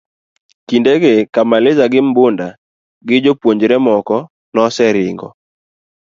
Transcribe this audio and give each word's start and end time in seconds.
kinde 0.67 0.91
gi 1.01 1.11
te 1.15 1.23
Kamaliza 1.33 1.85
gi 1.91 2.01
Mbunda 2.07 2.47
gi 3.07 3.17
jopuonjre 3.23 3.75
moko 3.85 4.15
noseringo 4.53 5.27